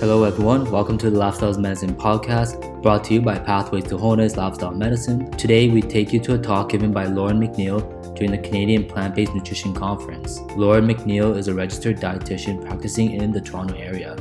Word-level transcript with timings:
Hello, 0.00 0.24
everyone. 0.24 0.64
Welcome 0.70 0.96
to 0.96 1.10
the 1.10 1.18
Lifestyle 1.18 1.52
Medicine 1.58 1.94
podcast, 1.94 2.82
brought 2.82 3.04
to 3.04 3.12
you 3.12 3.20
by 3.20 3.38
Pathways 3.38 3.84
to 3.88 3.98
Wholeness 3.98 4.34
Lifestyle 4.34 4.72
Medicine. 4.72 5.30
Today, 5.32 5.68
we 5.68 5.82
take 5.82 6.10
you 6.10 6.18
to 6.20 6.36
a 6.36 6.38
talk 6.38 6.70
given 6.70 6.90
by 6.90 7.04
Lauren 7.04 7.38
McNeil 7.38 8.14
during 8.14 8.30
the 8.30 8.38
Canadian 8.38 8.86
Plant 8.86 9.14
Based 9.14 9.34
Nutrition 9.34 9.74
Conference. 9.74 10.40
Lauren 10.56 10.86
McNeil 10.86 11.36
is 11.36 11.48
a 11.48 11.54
registered 11.54 11.98
dietitian 11.98 12.64
practicing 12.64 13.10
in 13.12 13.30
the 13.30 13.42
Toronto 13.42 13.74
area. 13.74 14.16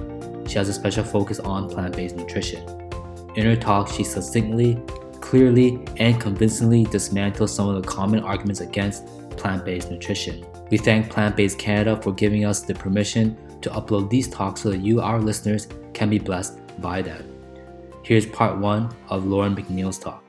She 0.50 0.58
has 0.58 0.68
a 0.68 0.74
special 0.74 1.06
focus 1.06 1.40
on 1.40 1.70
plant 1.70 1.96
based 1.96 2.18
nutrition. 2.18 2.62
In 3.38 3.46
her 3.46 3.56
talk, 3.56 3.88
she 3.88 4.04
succinctly, 4.04 4.78
clearly, 5.22 5.82
and 5.96 6.20
convincingly 6.20 6.88
dismantles 6.88 7.52
some 7.52 7.70
of 7.70 7.82
the 7.82 7.88
common 7.88 8.20
arguments 8.20 8.60
against 8.60 9.06
plant 9.38 9.64
based 9.64 9.90
nutrition. 9.90 10.46
We 10.72 10.78
thank 10.78 11.10
Plant 11.10 11.38
Based 11.38 11.58
Canada 11.58 12.02
for 12.02 12.12
giving 12.12 12.44
us 12.44 12.64
the 12.64 12.76
permission 12.76 13.38
to 13.62 13.70
upload 13.70 14.10
these 14.10 14.28
talks 14.28 14.62
so 14.62 14.70
that 14.70 14.80
you, 14.80 15.02
our 15.02 15.20
listeners, 15.20 15.68
can 15.94 16.10
be 16.10 16.20
blessed 16.20 16.60
by 16.82 17.02
them. 17.02 17.24
Here's 18.04 18.26
part 18.26 18.58
one 18.58 18.90
of 19.10 19.26
Lauren 19.26 19.56
McNeil's 19.56 20.00
talk. 20.00 20.24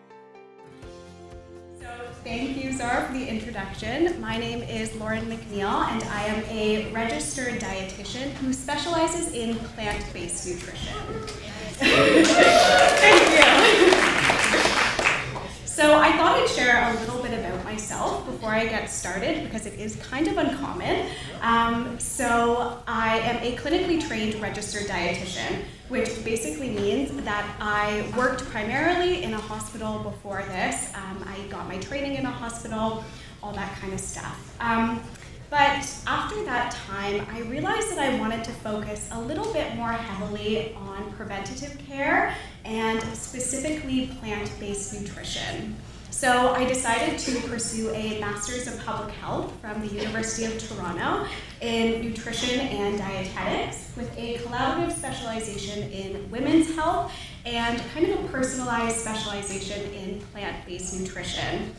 So, 1.81 1.89
thank 2.25 2.63
you, 2.63 2.73
Zahra, 2.73 3.07
for 3.07 3.13
the 3.13 3.27
introduction. 3.27 4.21
My 4.21 4.37
name 4.37 4.63
is 4.63 4.95
Lauren 4.97 5.25
McNeil, 5.27 5.89
and 5.89 6.03
I 6.05 6.25
am 6.25 6.45
a 6.51 6.93
registered 6.93 7.61
dietitian 7.61 8.31
who 8.33 8.53
specializes 8.53 9.33
in 9.33 9.57
plant 9.57 10.05
based 10.13 10.47
nutrition. 10.47 10.95
thank 11.81 13.21
you. 13.31 14.01
So 15.81 15.99
I 15.99 16.13
thought 16.19 16.37
I'd 16.37 16.47
share 16.47 16.91
a 16.91 17.01
little 17.01 17.20
myself 18.01 18.27
before 18.27 18.51
I 18.51 18.67
get 18.67 18.91
started 18.91 19.45
because 19.45 19.67
it 19.67 19.79
is 19.79 19.97
kind 19.97 20.27
of 20.29 20.37
uncommon. 20.39 21.07
Um, 21.43 21.99
so 21.99 22.83
I 22.87 23.19
am 23.21 23.37
a 23.43 23.57
clinically 23.57 24.07
trained 24.07 24.41
registered 24.41 24.87
dietitian, 24.89 25.65
which 25.89 26.25
basically 26.25 26.71
means 26.71 27.11
that 27.25 27.45
I 27.61 28.11
worked 28.17 28.45
primarily 28.47 29.23
in 29.23 29.35
a 29.35 29.39
hospital 29.39 29.99
before 29.99 30.43
this. 30.49 30.93
Um, 30.95 31.25
I 31.27 31.47
got 31.49 31.69
my 31.69 31.79
training 31.79 32.15
in 32.15 32.25
a 32.25 32.31
hospital, 32.31 33.05
all 33.43 33.53
that 33.53 33.73
kind 33.79 33.93
of 33.93 34.01
stuff. 34.01 34.57
Um, 34.61 35.03
but 35.51 35.85
after 36.07 36.45
that 36.45 36.71
time, 36.71 37.27
I 37.33 37.41
realized 37.41 37.91
that 37.91 37.99
I 37.99 38.19
wanted 38.21 38.45
to 38.45 38.53
focus 38.53 39.09
a 39.11 39.21
little 39.21 39.53
bit 39.53 39.75
more 39.75 39.91
heavily 39.91 40.75
on 40.75 41.13
preventative 41.15 41.77
care 41.89 42.35
and 42.65 43.03
specifically 43.03 44.07
plant 44.21 44.49
based 44.61 44.95
nutrition. 44.95 45.77
So 46.21 46.53
I 46.53 46.67
decided 46.67 47.19
to 47.19 47.41
pursue 47.49 47.89
a 47.95 48.21
Master's 48.21 48.67
of 48.67 48.79
Public 48.85 49.15
Health 49.15 49.55
from 49.63 49.81
the 49.81 49.87
University 49.87 50.45
of 50.45 50.69
Toronto 50.69 51.27
in 51.63 52.03
nutrition 52.03 52.61
and 52.61 52.99
dietetics 52.99 53.91
with 53.97 54.15
a 54.19 54.37
collaborative 54.41 54.93
specialization 54.93 55.91
in 55.91 56.31
women's 56.31 56.75
health 56.75 57.11
and 57.47 57.83
kind 57.95 58.11
of 58.11 58.23
a 58.23 58.29
personalized 58.29 58.97
specialization 58.97 59.83
in 59.95 60.21
plant 60.35 60.67
based 60.67 61.01
nutrition. 61.01 61.75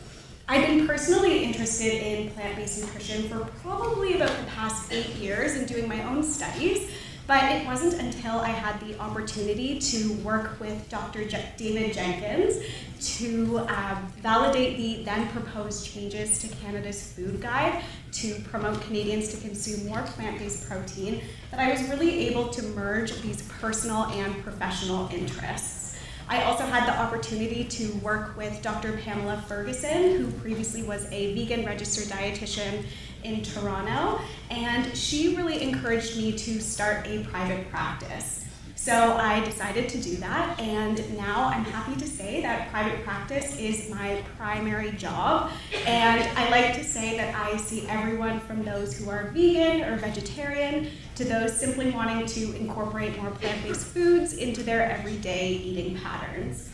I've 0.48 0.66
been 0.66 0.88
personally 0.88 1.44
interested 1.44 2.02
in 2.02 2.30
plant 2.30 2.56
based 2.56 2.80
nutrition 2.80 3.28
for 3.28 3.44
probably 3.60 4.14
about 4.14 4.36
the 4.36 4.46
past 4.46 4.92
eight 4.92 5.14
years 5.14 5.52
and 5.52 5.68
doing 5.68 5.86
my 5.86 6.02
own 6.02 6.24
studies, 6.24 6.90
but 7.28 7.44
it 7.44 7.64
wasn't 7.64 7.94
until 8.02 8.40
I 8.40 8.48
had 8.48 8.80
the 8.80 8.98
opportunity 8.98 9.78
to 9.78 10.14
work 10.14 10.58
with 10.58 10.88
Dr. 10.88 11.28
Je- 11.28 11.52
David 11.56 11.94
Jenkins 11.94 12.56
to 13.02 13.58
uh, 13.58 13.98
validate 14.20 14.76
the 14.76 15.02
then 15.04 15.28
proposed 15.28 15.86
changes 15.86 16.38
to 16.38 16.48
Canada's 16.56 17.12
food 17.12 17.40
guide 17.40 17.82
to 18.12 18.34
promote 18.42 18.80
Canadians 18.82 19.28
to 19.28 19.36
consume 19.38 19.86
more 19.86 20.02
plant 20.02 20.38
based 20.38 20.68
protein 20.68 21.22
that 21.50 21.60
I 21.60 21.70
was 21.70 21.82
really 21.88 22.28
able 22.28 22.48
to 22.48 22.62
merge 22.68 23.20
these 23.22 23.42
personal 23.42 24.04
and 24.06 24.42
professional 24.42 25.08
interests. 25.12 25.82
I 26.28 26.44
also 26.44 26.64
had 26.64 26.86
the 26.86 26.98
opportunity 26.98 27.64
to 27.64 27.92
work 27.96 28.36
with 28.36 28.62
Dr. 28.62 28.96
Pamela 28.98 29.42
Fergusson, 29.48 30.16
who 30.16 30.30
previously 30.40 30.82
was 30.82 31.04
a 31.12 31.34
vegan 31.34 31.66
registered 31.66 32.06
dietitian 32.06 32.84
in 33.24 33.42
Toronto, 33.42 34.20
and 34.50 34.96
she 34.96 35.36
really 35.36 35.62
encouraged 35.62 36.16
me 36.16 36.32
to 36.32 36.60
start 36.60 37.06
a 37.06 37.24
private 37.24 37.68
practice. 37.70 38.41
So 38.82 39.16
I 39.16 39.38
decided 39.44 39.88
to 39.90 40.02
do 40.02 40.16
that, 40.16 40.58
and 40.58 41.16
now 41.16 41.44
I'm 41.54 41.64
happy 41.64 41.94
to 42.00 42.04
say 42.04 42.42
that 42.42 42.68
private 42.72 43.04
practice 43.04 43.56
is 43.56 43.88
my 43.88 44.24
primary 44.36 44.90
job. 44.90 45.52
And 45.86 46.28
I 46.36 46.50
like 46.50 46.74
to 46.74 46.82
say 46.82 47.16
that 47.16 47.32
I 47.32 47.58
see 47.58 47.86
everyone 47.86 48.40
from 48.40 48.64
those 48.64 48.98
who 48.98 49.08
are 49.08 49.30
vegan 49.30 49.82
or 49.82 49.98
vegetarian 49.98 50.88
to 51.14 51.22
those 51.22 51.56
simply 51.56 51.92
wanting 51.92 52.26
to 52.26 52.56
incorporate 52.56 53.16
more 53.22 53.30
plant 53.30 53.62
based 53.62 53.86
foods 53.86 54.32
into 54.32 54.64
their 54.64 54.90
everyday 54.90 55.50
eating 55.50 55.96
patterns. 56.00 56.68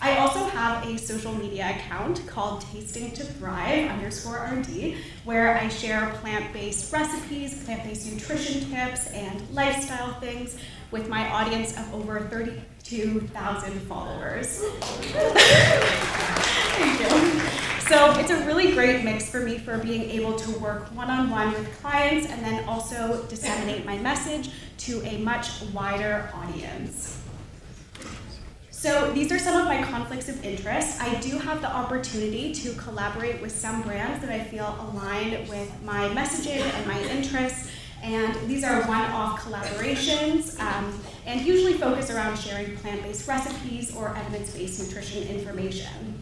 I 0.00 0.16
also 0.16 0.46
have 0.46 0.84
a 0.86 0.96
social 0.96 1.34
media 1.34 1.76
account 1.76 2.26
called 2.26 2.62
Tasting 2.72 3.12
to 3.12 3.24
Thrive 3.24 3.90
underscore 3.90 4.50
RD, 4.52 4.96
where 5.24 5.58
I 5.58 5.68
share 5.68 6.08
plant 6.22 6.50
based 6.54 6.90
recipes, 6.92 7.62
plant 7.64 7.84
based 7.84 8.10
nutrition 8.10 8.70
tips, 8.70 9.08
and 9.08 9.48
lifestyle 9.50 10.14
things 10.14 10.56
with 10.92 11.08
my 11.08 11.28
audience 11.30 11.76
of 11.76 11.92
over 11.94 12.20
32,000 12.20 13.80
followers. 13.80 14.62
So 17.92 18.12
it's 18.18 18.30
a 18.30 18.46
really 18.46 18.72
great 18.72 19.04
mix 19.04 19.28
for 19.28 19.40
me 19.40 19.58
for 19.58 19.76
being 19.76 20.08
able 20.08 20.34
to 20.34 20.58
work 20.60 20.84
one 20.96 21.10
on 21.10 21.28
one 21.28 21.52
with 21.52 21.68
clients 21.82 22.26
and 22.26 22.42
then 22.42 22.66
also 22.66 23.22
disseminate 23.28 23.84
my 23.84 23.98
message 23.98 24.48
to 24.78 25.02
a 25.02 25.18
much 25.18 25.60
wider 25.74 26.30
audience. 26.32 27.20
So 28.70 29.12
these 29.12 29.30
are 29.30 29.38
some 29.38 29.60
of 29.60 29.66
my 29.66 29.82
conflicts 29.82 30.30
of 30.30 30.42
interest. 30.44 31.02
I 31.02 31.14
do 31.20 31.38
have 31.38 31.60
the 31.60 31.70
opportunity 31.70 32.54
to 32.54 32.72
collaborate 32.76 33.42
with 33.42 33.52
some 33.52 33.82
brands 33.82 34.24
that 34.24 34.30
I 34.30 34.42
feel 34.42 34.74
align 34.90 35.46
with 35.46 35.70
my 35.84 36.08
messaging 36.08 36.62
and 36.62 36.86
my 36.86 36.98
interests. 37.10 37.70
And 38.02 38.34
these 38.48 38.64
are 38.64 38.82
one-off 38.82 39.40
collaborations 39.40 40.58
um, 40.58 41.00
and 41.24 41.40
usually 41.46 41.74
focus 41.74 42.10
around 42.10 42.36
sharing 42.36 42.76
plant-based 42.76 43.28
recipes 43.28 43.94
or 43.94 44.16
evidence-based 44.16 44.82
nutrition 44.82 45.22
information. 45.28 46.20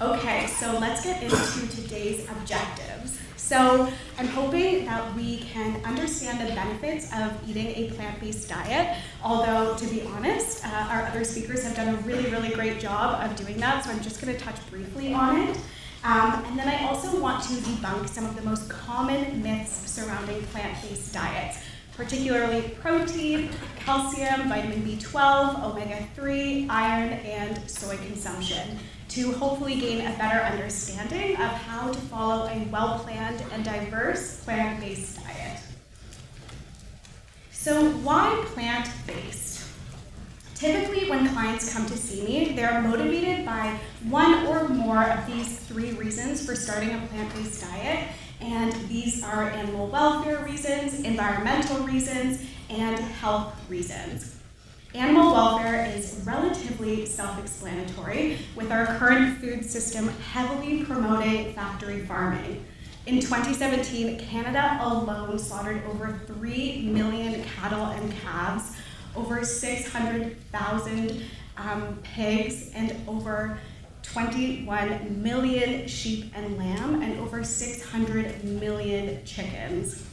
Okay, 0.00 0.46
so 0.46 0.78
let's 0.78 1.02
get 1.04 1.20
into 1.20 1.76
today's 1.76 2.28
objectives. 2.30 3.18
So 3.36 3.90
I'm 4.18 4.28
hoping 4.28 4.84
that 4.84 5.14
we 5.16 5.38
can 5.38 5.82
understand 5.84 6.46
the 6.46 6.54
benefits 6.54 7.10
of 7.14 7.32
eating 7.48 7.68
a 7.68 7.90
plant-based 7.92 8.48
diet, 8.48 8.96
although 9.24 9.74
to 9.76 9.86
be 9.86 10.02
honest, 10.02 10.64
uh, 10.64 10.68
our 10.68 11.02
other 11.06 11.24
speakers 11.24 11.64
have 11.64 11.74
done 11.74 11.88
a 11.88 11.96
really, 12.02 12.30
really 12.30 12.50
great 12.50 12.78
job 12.78 13.20
of 13.24 13.34
doing 13.36 13.56
that, 13.56 13.84
so 13.84 13.90
I'm 13.90 14.00
just 14.00 14.20
gonna 14.20 14.38
touch 14.38 14.56
briefly 14.70 15.12
on 15.12 15.48
it. 15.48 15.58
Um, 16.04 16.44
and 16.46 16.58
then 16.58 16.68
I 16.68 16.86
also 16.86 17.20
want 17.20 17.42
to 17.44 17.54
debunk 17.54 18.08
some 18.08 18.24
of 18.24 18.36
the 18.36 18.42
most 18.42 18.68
common 18.68 19.42
myths 19.42 19.90
surrounding 19.90 20.42
plant-based 20.46 21.12
diets, 21.12 21.58
particularly 21.96 22.62
protein, 22.80 23.50
calcium, 23.76 24.48
vitamin 24.48 24.82
B12, 24.82 25.64
omega-3, 25.64 26.70
iron, 26.70 27.12
and 27.14 27.68
soy 27.68 27.96
consumption 27.96 28.78
to 29.08 29.32
hopefully 29.32 29.80
gain 29.80 30.06
a 30.06 30.16
better 30.18 30.40
understanding 30.44 31.32
of 31.36 31.50
how 31.50 31.90
to 31.90 31.98
follow 31.98 32.46
a 32.46 32.68
well-planned 32.70 33.42
and 33.52 33.64
diverse 33.64 34.44
plant-based 34.44 35.16
diet. 35.16 35.60
So 37.50 37.90
why 37.90 38.44
plant-based? 38.54 39.27
Typically, 40.58 41.08
when 41.08 41.28
clients 41.28 41.72
come 41.72 41.86
to 41.86 41.96
see 41.96 42.20
me, 42.22 42.52
they're 42.56 42.82
motivated 42.82 43.46
by 43.46 43.78
one 44.08 44.44
or 44.48 44.68
more 44.68 45.04
of 45.04 45.24
these 45.24 45.60
three 45.60 45.92
reasons 45.92 46.44
for 46.44 46.56
starting 46.56 46.90
a 46.90 47.06
plant 47.06 47.32
based 47.32 47.62
diet. 47.62 48.08
And 48.40 48.72
these 48.88 49.22
are 49.22 49.50
animal 49.50 49.86
welfare 49.86 50.44
reasons, 50.44 50.98
environmental 51.02 51.78
reasons, 51.86 52.44
and 52.70 52.98
health 52.98 53.54
reasons. 53.68 54.40
Animal 54.94 55.32
welfare 55.32 55.86
is 55.94 56.20
relatively 56.26 57.06
self 57.06 57.38
explanatory, 57.38 58.38
with 58.56 58.72
our 58.72 58.86
current 58.98 59.38
food 59.38 59.64
system 59.64 60.08
heavily 60.32 60.84
promoting 60.84 61.52
factory 61.52 62.00
farming. 62.00 62.64
In 63.06 63.20
2017, 63.20 64.18
Canada 64.18 64.76
alone 64.80 65.38
slaughtered 65.38 65.84
over 65.86 66.20
3 66.26 66.82
million 66.92 67.44
cattle 67.44 67.86
and 67.86 68.12
calves 68.12 68.76
over 69.16 69.44
600,000 69.44 71.22
um, 71.56 71.98
pigs 72.02 72.70
and 72.74 72.94
over 73.08 73.58
21 74.02 75.22
million 75.22 75.86
sheep 75.86 76.32
and 76.34 76.56
lamb 76.56 77.02
and 77.02 77.18
over 77.20 77.44
600 77.44 78.44
million 78.44 79.24
chickens. 79.24 80.04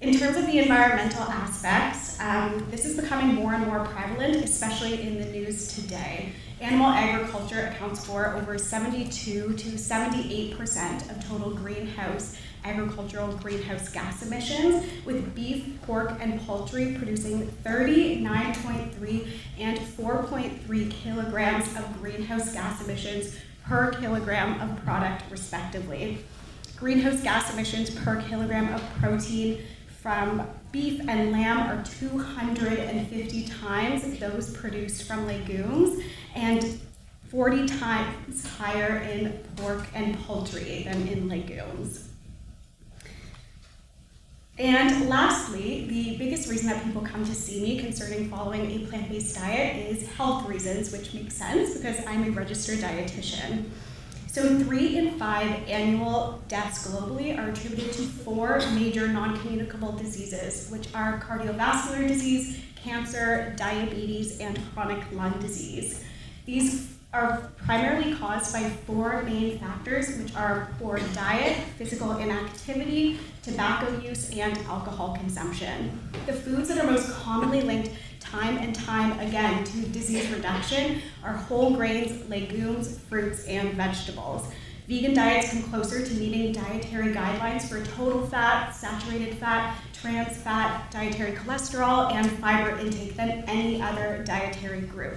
In 0.00 0.18
terms 0.18 0.36
of 0.36 0.46
the 0.46 0.58
environmental 0.58 1.22
aspects, 1.22 2.18
um, 2.18 2.66
this 2.70 2.84
is 2.84 3.00
becoming 3.00 3.36
more 3.36 3.54
and 3.54 3.64
more 3.66 3.84
prevalent, 3.84 4.44
especially 4.44 5.00
in 5.00 5.18
the 5.18 5.26
news 5.26 5.76
today. 5.76 6.32
Animal 6.60 6.88
agriculture 6.88 7.72
accounts 7.72 8.04
for 8.04 8.34
over 8.34 8.58
72 8.58 9.54
to 9.54 9.68
78% 9.68 11.10
of 11.10 11.28
total 11.28 11.50
greenhouse 11.54 12.36
agricultural 12.64 13.32
greenhouse 13.36 13.88
gas 13.88 14.22
emissions, 14.26 14.84
with 15.04 15.34
beef, 15.34 15.80
pork, 15.82 16.12
and 16.20 16.40
poultry 16.46 16.94
producing 16.98 17.46
39.3 17.64 19.28
and 19.58 19.78
4.3 19.78 20.90
kilograms 20.90 21.66
of 21.76 22.00
greenhouse 22.00 22.52
gas 22.52 22.84
emissions 22.84 23.36
per 23.64 23.92
kilogram 23.92 24.60
of 24.60 24.84
product, 24.84 25.24
respectively. 25.30 26.18
Greenhouse 26.76 27.22
gas 27.22 27.52
emissions 27.52 27.90
per 27.90 28.20
kilogram 28.22 28.72
of 28.74 28.82
protein 28.98 29.62
from 30.00 30.46
beef 30.72 31.00
and 31.08 31.30
lamb 31.30 31.58
are 31.60 31.84
250 31.84 33.44
times 33.46 34.18
those 34.18 34.56
produced 34.56 35.04
from 35.06 35.26
legumes 35.26 36.02
and 36.34 36.80
40 37.28 37.66
times 37.66 38.46
higher 38.56 38.98
in 38.98 39.32
pork 39.56 39.86
and 39.94 40.18
poultry 40.24 40.82
than 40.84 41.06
in 41.06 41.28
legumes. 41.28 42.11
And 44.58 45.08
lastly, 45.08 45.86
the 45.86 46.16
biggest 46.18 46.48
reason 46.48 46.68
that 46.68 46.84
people 46.84 47.00
come 47.00 47.24
to 47.24 47.34
see 47.34 47.62
me 47.62 47.78
concerning 47.78 48.28
following 48.28 48.70
a 48.70 48.86
plant 48.86 49.08
based 49.08 49.34
diet 49.34 49.90
is 49.90 50.06
health 50.10 50.46
reasons, 50.46 50.92
which 50.92 51.14
makes 51.14 51.34
sense 51.34 51.74
because 51.74 52.04
I'm 52.06 52.24
a 52.24 52.30
registered 52.30 52.78
dietitian. 52.78 53.70
So, 54.26 54.58
three 54.60 54.96
in 54.96 55.18
five 55.18 55.68
annual 55.68 56.42
deaths 56.48 56.86
globally 56.86 57.36
are 57.36 57.50
attributed 57.50 57.92
to 57.92 58.02
four 58.02 58.60
major 58.74 59.08
non 59.08 59.38
communicable 59.40 59.92
diseases, 59.92 60.70
which 60.70 60.88
are 60.94 61.20
cardiovascular 61.20 62.06
disease, 62.06 62.58
cancer, 62.76 63.54
diabetes, 63.56 64.38
and 64.40 64.58
chronic 64.74 65.02
lung 65.12 65.38
disease. 65.40 66.04
These 66.46 66.94
are 67.12 67.50
primarily 67.58 68.14
caused 68.14 68.54
by 68.54 68.62
four 68.86 69.22
main 69.22 69.58
factors, 69.58 70.16
which 70.18 70.34
are 70.34 70.72
poor 70.78 70.98
diet, 71.14 71.58
physical 71.76 72.16
inactivity, 72.16 73.18
tobacco 73.42 74.00
use, 74.00 74.30
and 74.30 74.56
alcohol 74.66 75.14
consumption. 75.16 76.00
The 76.24 76.32
foods 76.32 76.68
that 76.68 76.82
are 76.82 76.90
most 76.90 77.10
commonly 77.12 77.60
linked 77.60 77.90
time 78.18 78.56
and 78.56 78.74
time 78.74 79.18
again 79.20 79.62
to 79.64 79.82
disease 79.88 80.30
reduction 80.30 81.02
are 81.22 81.34
whole 81.34 81.74
grains, 81.74 82.28
legumes, 82.30 82.98
fruits, 83.00 83.44
and 83.44 83.74
vegetables. 83.74 84.48
Vegan 84.88 85.14
diets 85.14 85.50
come 85.50 85.62
closer 85.64 86.04
to 86.04 86.14
meeting 86.14 86.52
dietary 86.52 87.12
guidelines 87.12 87.68
for 87.68 87.84
total 87.94 88.26
fat, 88.26 88.70
saturated 88.74 89.36
fat, 89.36 89.76
trans 89.92 90.36
fat, 90.38 90.90
dietary 90.90 91.32
cholesterol, 91.32 92.10
and 92.12 92.28
fiber 92.38 92.78
intake 92.78 93.16
than 93.16 93.44
any 93.46 93.80
other 93.82 94.24
dietary 94.26 94.80
group. 94.80 95.16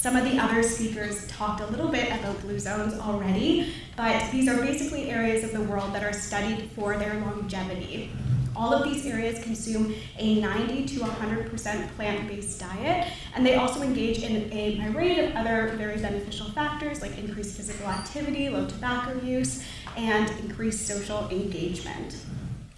Some 0.00 0.16
of 0.16 0.24
the 0.24 0.38
other 0.38 0.62
speakers 0.62 1.26
talked 1.28 1.60
a 1.60 1.66
little 1.66 1.88
bit 1.88 2.08
about 2.08 2.40
blue 2.40 2.58
zones 2.58 2.94
already, 2.94 3.74
but 3.98 4.32
these 4.32 4.48
are 4.48 4.56
basically 4.56 5.10
areas 5.10 5.44
of 5.44 5.52
the 5.52 5.60
world 5.60 5.92
that 5.92 6.02
are 6.02 6.14
studied 6.14 6.70
for 6.74 6.96
their 6.96 7.20
longevity. 7.20 8.10
All 8.56 8.72
of 8.72 8.82
these 8.82 9.04
areas 9.04 9.44
consume 9.44 9.94
a 10.16 10.40
90 10.40 10.86
to 10.86 11.00
100% 11.00 11.96
plant 11.96 12.28
based 12.28 12.58
diet, 12.58 13.08
and 13.34 13.44
they 13.44 13.56
also 13.56 13.82
engage 13.82 14.22
in 14.22 14.50
a 14.50 14.78
myriad 14.78 15.18
of 15.18 15.36
other 15.36 15.74
very 15.76 15.98
beneficial 15.98 16.50
factors 16.52 17.02
like 17.02 17.18
increased 17.18 17.58
physical 17.58 17.86
activity, 17.86 18.48
low 18.48 18.66
tobacco 18.66 19.20
use, 19.20 19.62
and 19.98 20.30
increased 20.42 20.86
social 20.86 21.28
engagement. 21.28 22.16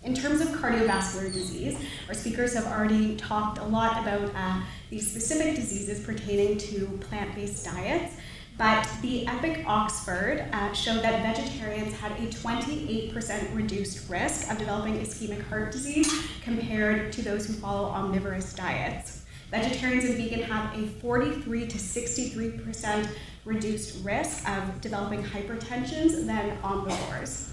In 0.05 0.15
terms 0.15 0.41
of 0.41 0.49
cardiovascular 0.49 1.33
disease, 1.33 1.79
our 2.09 2.15
speakers 2.15 2.55
have 2.55 2.67
already 2.67 3.17
talked 3.17 3.59
a 3.59 3.65
lot 3.65 4.03
about 4.03 4.33
uh, 4.35 4.61
these 4.91 5.09
specific 5.09 5.55
diseases 5.55 6.05
pertaining 6.05 6.59
to 6.59 6.87
plant 7.03 7.33
based 7.37 7.65
diets. 7.65 8.17
But 8.59 8.89
the 9.01 9.27
EPIC 9.29 9.65
Oxford 9.67 10.49
uh, 10.53 10.73
showed 10.73 11.03
that 11.03 11.23
vegetarians 11.23 11.95
had 11.95 12.11
a 12.13 12.27
28% 12.27 13.55
reduced 13.55 14.11
risk 14.11 14.51
of 14.51 14.59
developing 14.59 14.99
ischemic 14.99 15.43
heart 15.49 15.71
disease 15.71 16.13
compared 16.43 17.13
to 17.13 17.23
those 17.23 17.47
who 17.47 17.53
follow 17.53 17.89
omnivorous 17.89 18.55
diets. 18.55 19.25
Vegetarians 19.53 20.05
and 20.05 20.17
vegan 20.17 20.43
have 20.43 20.77
a 20.77 20.89
43 21.01 21.69
to 21.69 21.79
63% 21.79 23.09
reduced 23.45 24.05
risk 24.05 24.49
of 24.49 24.81
developing 24.81 25.23
hypertension 25.23 26.27
than 26.27 26.59
omnivores. 26.63 27.52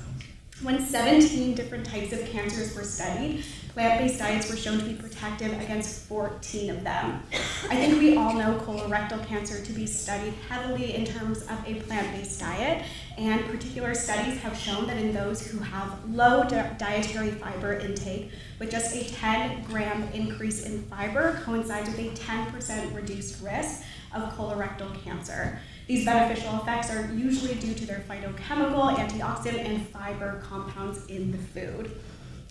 When 0.61 0.85
17 0.85 1.55
different 1.55 1.85
types 1.85 2.11
of 2.11 2.25
cancers 2.25 2.75
were 2.75 2.83
studied, 2.83 3.45
plant-based 3.73 4.19
diets 4.19 4.49
were 4.49 4.57
shown 4.57 4.77
to 4.79 4.83
be 4.83 4.93
protective 4.93 5.53
against 5.53 6.05
14 6.07 6.69
of 6.71 6.83
them. 6.83 7.23
I 7.69 7.77
think 7.77 7.97
we 7.97 8.17
all 8.17 8.33
know 8.33 8.59
colorectal 8.65 9.25
cancer 9.25 9.63
to 9.63 9.71
be 9.71 9.85
studied 9.85 10.33
heavily 10.49 10.95
in 10.95 11.05
terms 11.05 11.43
of 11.43 11.63
a 11.65 11.75
plant-based 11.75 12.41
diet, 12.41 12.83
and 13.17 13.45
particular 13.45 13.95
studies 13.95 14.37
have 14.39 14.57
shown 14.57 14.85
that 14.87 14.97
in 14.97 15.13
those 15.13 15.47
who 15.47 15.59
have 15.59 15.97
low 16.09 16.43
di- 16.43 16.75
dietary 16.77 17.31
fiber 17.31 17.75
intake, 17.75 18.31
with 18.59 18.69
just 18.69 18.93
a 18.93 19.05
10 19.05 19.63
gram 19.63 20.09
increase 20.13 20.65
in 20.65 20.81
fiber 20.83 21.39
coincides 21.45 21.87
with 21.87 21.99
a 21.99 22.09
10% 22.21 22.93
reduced 22.93 23.41
risk 23.41 23.83
of 24.13 24.33
colorectal 24.35 25.01
cancer. 25.03 25.59
These 25.87 26.05
beneficial 26.05 26.55
effects 26.57 26.91
are 26.91 27.11
usually 27.13 27.55
due 27.55 27.73
to 27.73 27.85
their 27.85 28.03
phytochemical, 28.07 28.95
antioxidant, 28.95 29.65
and 29.65 29.87
fiber 29.87 30.43
compounds 30.47 31.05
in 31.07 31.31
the 31.31 31.37
food. 31.37 31.99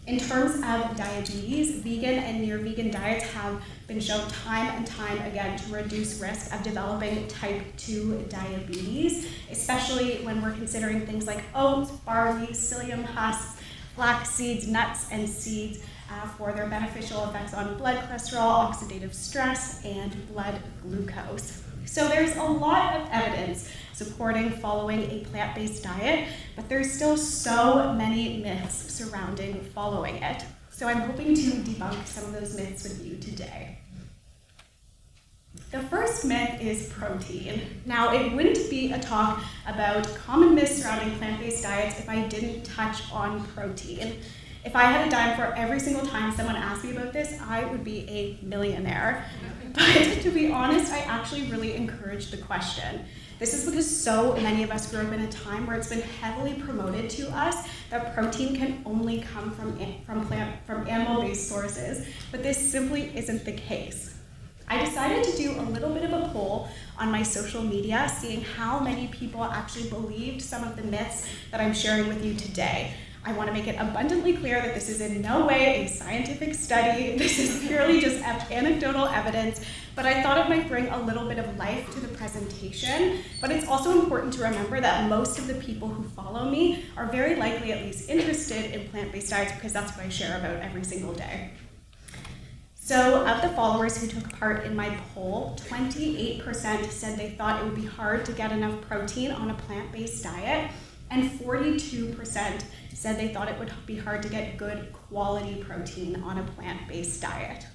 In 0.09 0.19
terms 0.19 0.55
of 0.55 0.97
diabetes, 0.97 1.83
vegan 1.83 2.19
and 2.19 2.41
near 2.41 2.57
vegan 2.57 2.91
diets 2.91 3.25
have 3.27 3.63
been 3.87 4.01
shown 4.01 4.27
time 4.29 4.67
and 4.69 4.87
time 4.87 5.19
again 5.19 5.59
to 5.59 5.71
reduce 5.71 6.19
risk 6.19 6.55
of 6.55 6.63
developing 6.63 7.29
type 7.29 7.63
2 7.77 8.25
diabetes, 8.31 9.29
especially 9.51 10.25
when 10.25 10.41
we're 10.41 10.53
considering 10.53 11.07
things 11.07 11.27
like 11.27 11.45
oats, 11.55 11.91
barley, 11.91 12.47
psyllium 12.49 13.05
husks, 13.05 13.61
flax 13.95 14.31
seeds, 14.31 14.67
nuts, 14.67 15.09
and 15.13 15.29
seeds 15.29 15.81
uh, 16.11 16.27
for 16.29 16.53
their 16.53 16.67
beneficial 16.67 17.25
effects 17.25 17.55
on 17.55 17.77
blood 17.77 17.97
cholesterol, 18.09 18.71
oxidative 18.71 19.15
stress, 19.15 19.85
and 19.85 20.29
blood 20.29 20.61
glucose. 20.83 21.63
So 21.85 22.09
there's 22.09 22.37
a 22.37 22.43
lot 22.43 22.97
of 22.97 23.09
evidence 23.11 23.71
supporting 23.95 24.51
following 24.51 25.11
a 25.11 25.25
plant 25.25 25.55
based 25.55 25.83
diet, 25.83 26.29
but 26.55 26.69
there's 26.69 26.93
still 26.93 27.17
so 27.17 27.93
many 27.95 28.43
myths 28.43 28.93
surrounding 28.93 29.61
following 29.75 30.17
it. 30.17 30.45
So 30.71 30.87
I'm 30.87 31.01
hoping 31.01 31.35
to 31.35 31.41
debunk 31.41 32.07
some 32.07 32.25
of 32.27 32.33
those 32.33 32.55
myths 32.57 32.85
with 32.85 33.05
you 33.05 33.17
today. 33.17 33.79
The 35.71 35.81
first 35.81 36.25
myth 36.25 36.61
is 36.61 36.89
protein. 36.91 37.63
Now, 37.85 38.15
it 38.15 38.33
wouldn't 38.33 38.71
be 38.71 38.93
a 38.93 38.99
talk 38.99 39.43
about 39.67 40.07
common 40.15 40.55
myths 40.55 40.81
surrounding 40.81 41.19
plant 41.19 41.41
based 41.41 41.63
diets 41.63 41.99
if 41.99 42.09
I 42.09 42.23
didn't 42.29 42.65
touch 42.65 43.03
on 43.13 43.45
protein. 43.49 44.19
If 44.69 44.77
I 44.77 44.83
had 44.83 45.09
a 45.09 45.11
dime 45.11 45.35
for 45.35 45.55
every 45.57 45.81
single 45.81 46.05
time 46.05 46.31
someone 46.31 46.55
asked 46.55 46.85
me 46.85 46.91
about 46.91 47.11
this, 47.11 47.41
I 47.41 47.65
would 47.65 47.83
be 47.83 48.01
a 48.11 48.45
millionaire. 48.45 49.25
But 49.73 50.21
to 50.21 50.31
be 50.31 50.53
honest, 50.53 50.93
I 50.93 50.99
actually 50.99 51.45
really 51.45 51.75
encourage 51.75 52.31
the 52.31 52.37
question. 52.37 53.07
This 53.39 53.55
is 53.55 53.65
because 53.65 53.89
so 53.89 54.37
many 54.37 54.63
of 54.65 54.71
us 54.71 54.91
grew 54.91 55.01
up 55.01 55.11
in 55.11 55.21
a 55.21 55.33
time 55.33 55.67
where 55.67 55.75
it's 55.79 55.89
been 55.89 56.03
heavily 56.21 56.53
promoted 56.53 57.09
to 57.11 57.31
us 57.31 57.67
that 57.89 58.15
protein 58.15 58.55
can 58.55 58.83
only 58.85 59.23
come 59.23 59.53
from, 59.53 59.79
from, 60.05 60.27
plant, 60.27 60.57
from 60.67 60.87
animal-based 60.87 61.49
sources, 61.49 62.07
but 62.31 62.43
this 62.43 62.59
simply 62.71 63.11
isn't 63.17 63.47
the 63.47 63.53
case. 63.53 64.19
I 64.69 64.85
decided 64.85 65.25
to 65.25 65.37
do 65.39 65.59
a 65.59 65.63
little 65.63 65.95
bit 65.95 66.05
of 66.05 66.13
a 66.13 66.29
poll 66.29 66.69
on 66.99 67.11
my 67.11 67.23
social 67.23 67.63
media, 67.63 68.13
seeing 68.21 68.43
how 68.43 68.81
many 68.81 69.07
people 69.07 69.43
actually 69.45 69.89
believed 69.89 70.43
some 70.43 70.63
of 70.63 70.77
the 70.77 70.83
myths 70.83 71.27
that 71.53 71.63
I'm 71.63 71.73
sharing 71.73 72.07
with 72.07 72.23
you 72.23 72.35
today. 72.35 72.93
I 73.29 73.33
want 73.33 73.49
to 73.49 73.53
make 73.53 73.67
it 73.67 73.77
abundantly 73.79 74.35
clear 74.39 74.63
that 74.63 74.75
this 74.75 74.89
is 74.89 75.03
in 75.03 75.21
no 75.21 75.45
way 75.45 75.85
a 75.85 75.87
scientific 75.87 76.55
study. 76.55 77.15
This 77.19 77.39
is 77.39 77.69
purely 77.69 78.01
just 78.01 78.25
anecdotal 78.25 79.05
evidence, 79.07 79.61
but 79.95 80.07
I 80.07 80.23
thought 80.23 80.39
it 80.39 80.49
might 80.49 80.67
bring 80.67 80.89
a 80.89 81.03
little 81.03 81.29
bit 81.29 81.39
of 81.39 81.59
life 81.59 81.93
to 81.93 82.01
the 82.01 82.09
presentation. 82.09 83.19
But 83.43 83.51
it's 83.51 83.69
also 83.69 84.01
important 84.01 84.33
to 84.35 84.45
remember 84.45 84.81
that 84.81 85.11
most 85.11 85.39
of 85.39 85.47
the 85.47 85.57
people 85.57 85.89
who 85.89 86.05
follow 86.05 86.49
me 86.49 86.87
are 86.97 87.05
very 87.05 87.37
likely 87.37 87.71
at 87.71 87.85
least 87.85 88.09
interested 88.09 88.75
in 88.75 88.89
plant 88.89 89.13
based 89.13 89.29
diets 89.29 89.53
because 89.53 89.75
that's 89.75 89.95
what 89.95 90.07
I 90.07 90.09
share 90.09 90.39
about 90.39 90.63
every 90.63 90.85
single 90.85 91.13
day. 91.13 91.51
So, 92.77 93.27
of 93.27 93.43
the 93.43 93.51
followers 93.51 94.01
who 94.01 94.07
took 94.07 94.33
part 94.39 94.65
in 94.65 94.75
my 94.75 94.97
poll, 95.13 95.55
28% 95.69 96.91
said 96.91 97.19
they 97.19 97.33
thought 97.33 97.61
it 97.61 97.67
would 97.67 97.75
be 97.75 97.85
hard 97.85 98.25
to 98.25 98.33
get 98.33 98.53
enough 98.53 98.81
protein 98.81 99.33
on 99.33 99.51
a 99.51 99.55
plant 99.55 99.93
based 99.93 100.25
diet, 100.25 100.71
and 101.11 101.31
42% 101.31 102.63
said 102.95 103.19
they 103.19 103.29
thought 103.29 103.49
it 103.49 103.59
would 103.59 103.73
be 103.87 103.97
hard 103.97 104.23
to 104.23 104.29
get 104.29 104.57
good 104.57 104.93
quality 104.93 105.63
protein 105.63 106.17
on 106.23 106.39
a 106.39 106.43
plant 106.43 106.87
based 106.89 107.23
diet. 107.23 107.67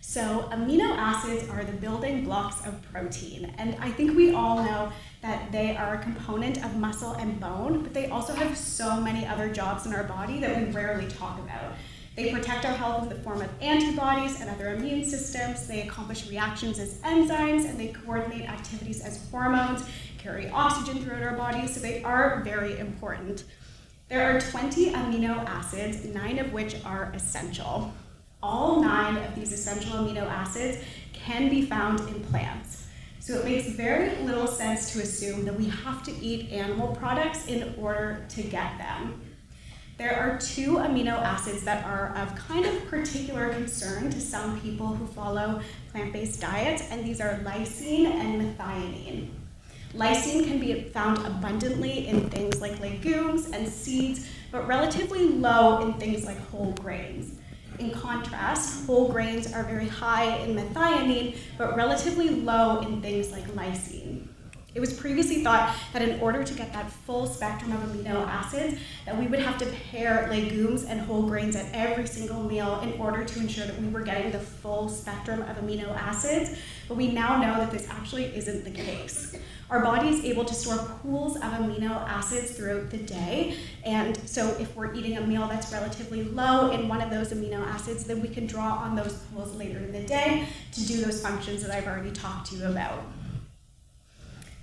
So, 0.00 0.48
amino 0.52 0.96
acids 0.96 1.48
are 1.48 1.64
the 1.64 1.72
building 1.72 2.24
blocks 2.24 2.64
of 2.66 2.80
protein, 2.92 3.52
and 3.58 3.74
I 3.80 3.90
think 3.90 4.14
we 4.14 4.32
all 4.32 4.62
know 4.62 4.92
that 5.22 5.50
they 5.50 5.76
are 5.76 5.94
a 5.94 5.98
component 5.98 6.64
of 6.64 6.76
muscle 6.76 7.14
and 7.14 7.40
bone, 7.40 7.82
but 7.82 7.94
they 7.94 8.10
also 8.10 8.32
have 8.34 8.56
so 8.56 9.00
many 9.00 9.26
other 9.26 9.48
jobs 9.48 9.86
in 9.86 9.94
our 9.94 10.04
body 10.04 10.38
that 10.40 10.56
we 10.56 10.72
rarely 10.72 11.08
talk 11.08 11.40
about. 11.40 11.72
They 12.16 12.30
protect 12.30 12.64
our 12.64 12.74
health 12.74 13.04
in 13.04 13.08
the 13.08 13.24
form 13.24 13.40
of 13.40 13.50
antibodies 13.60 14.40
and 14.40 14.48
other 14.48 14.74
immune 14.74 15.04
systems. 15.04 15.66
They 15.66 15.82
accomplish 15.82 16.28
reactions 16.28 16.78
as 16.78 16.98
enzymes, 16.98 17.68
and 17.68 17.80
they 17.80 17.88
coordinate 17.88 18.48
activities 18.48 19.00
as 19.00 19.28
hormones, 19.30 19.84
carry 20.24 20.48
oxygen 20.48 21.04
throughout 21.04 21.22
our 21.22 21.36
bodies, 21.36 21.74
so 21.74 21.80
they 21.80 22.02
are 22.02 22.40
very 22.42 22.78
important. 22.78 23.44
There 24.08 24.22
are 24.22 24.40
20 24.40 24.92
amino 24.92 25.46
acids, 25.46 26.02
nine 26.06 26.38
of 26.38 26.50
which 26.50 26.82
are 26.82 27.12
essential. 27.14 27.92
All 28.42 28.82
nine 28.82 29.18
of 29.18 29.34
these 29.34 29.52
essential 29.52 29.92
amino 29.98 30.26
acids 30.26 30.82
can 31.12 31.50
be 31.50 31.66
found 31.66 32.00
in 32.00 32.24
plants. 32.24 32.86
So 33.20 33.34
it 33.34 33.44
makes 33.44 33.68
very 33.68 34.16
little 34.22 34.46
sense 34.46 34.92
to 34.92 35.02
assume 35.02 35.44
that 35.44 35.56
we 35.56 35.66
have 35.66 36.02
to 36.04 36.12
eat 36.12 36.50
animal 36.50 36.96
products 36.96 37.46
in 37.46 37.74
order 37.78 38.24
to 38.30 38.42
get 38.42 38.78
them. 38.78 39.20
There 39.98 40.16
are 40.16 40.38
two 40.38 40.76
amino 40.76 41.20
acids 41.22 41.64
that 41.64 41.84
are 41.84 42.14
of 42.16 42.34
kind 42.34 42.64
of 42.64 42.86
particular 42.86 43.50
concern 43.50 44.10
to 44.10 44.20
some 44.20 44.58
people 44.60 44.86
who 44.88 45.06
follow 45.06 45.60
plant-based 45.92 46.40
diets, 46.40 46.82
and 46.90 47.04
these 47.04 47.20
are 47.20 47.40
lysine 47.44 48.06
and 48.06 48.58
methionine. 48.58 49.28
Lysine 49.94 50.44
can 50.44 50.58
be 50.58 50.82
found 50.90 51.18
abundantly 51.24 52.08
in 52.08 52.28
things 52.28 52.60
like 52.60 52.80
legumes 52.80 53.50
and 53.50 53.68
seeds, 53.68 54.26
but 54.50 54.66
relatively 54.66 55.28
low 55.28 55.82
in 55.82 55.94
things 55.94 56.24
like 56.24 56.38
whole 56.48 56.72
grains. 56.72 57.36
In 57.78 57.92
contrast, 57.92 58.86
whole 58.86 59.12
grains 59.12 59.52
are 59.52 59.62
very 59.62 59.86
high 59.86 60.36
in 60.38 60.56
methionine, 60.56 61.36
but 61.56 61.76
relatively 61.76 62.28
low 62.28 62.80
in 62.80 63.00
things 63.00 63.30
like 63.30 63.44
lysine. 63.54 64.26
It 64.74 64.80
was 64.80 64.92
previously 64.92 65.44
thought 65.44 65.76
that 65.92 66.02
in 66.02 66.18
order 66.18 66.42
to 66.42 66.54
get 66.54 66.72
that 66.72 66.90
full 66.90 67.26
spectrum 67.26 67.70
of 67.70 67.80
amino 67.80 68.26
acids, 68.26 68.80
that 69.06 69.16
we 69.16 69.28
would 69.28 69.38
have 69.38 69.56
to 69.58 69.66
pair 69.66 70.26
legumes 70.28 70.82
and 70.82 71.00
whole 71.00 71.22
grains 71.22 71.54
at 71.54 71.66
every 71.72 72.08
single 72.08 72.42
meal 72.42 72.80
in 72.80 73.00
order 73.00 73.24
to 73.24 73.38
ensure 73.38 73.66
that 73.66 73.80
we 73.80 73.88
were 73.88 74.00
getting 74.00 74.32
the 74.32 74.40
full 74.40 74.88
spectrum 74.88 75.42
of 75.42 75.58
amino 75.58 75.96
acids. 75.96 76.58
But 76.88 76.96
we 76.96 77.12
now 77.12 77.40
know 77.40 77.60
that 77.60 77.70
this 77.70 77.88
actually 77.88 78.24
isn't 78.36 78.64
the 78.64 78.70
case. 78.72 79.36
Our 79.70 79.80
body 79.80 80.08
is 80.08 80.24
able 80.24 80.44
to 80.44 80.54
store 80.54 80.78
pools 81.02 81.36
of 81.36 81.42
amino 81.42 82.06
acids 82.08 82.50
throughout 82.50 82.90
the 82.90 82.98
day. 82.98 83.56
And 83.84 84.16
so 84.28 84.56
if 84.58 84.74
we're 84.74 84.92
eating 84.92 85.18
a 85.18 85.20
meal 85.24 85.46
that's 85.46 85.72
relatively 85.72 86.24
low 86.24 86.72
in 86.72 86.88
one 86.88 87.00
of 87.00 87.10
those 87.10 87.32
amino 87.32 87.64
acids, 87.64 88.04
then 88.04 88.20
we 88.20 88.28
can 88.28 88.46
draw 88.46 88.74
on 88.74 88.96
those 88.96 89.12
pools 89.12 89.54
later 89.54 89.78
in 89.78 89.92
the 89.92 90.02
day 90.02 90.48
to 90.72 90.84
do 90.84 91.00
those 91.00 91.22
functions 91.22 91.62
that 91.62 91.70
I've 91.70 91.86
already 91.86 92.10
talked 92.10 92.50
to 92.50 92.56
you 92.56 92.66
about. 92.66 93.04